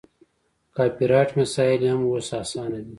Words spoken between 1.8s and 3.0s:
یې هم اوس اسانه دي.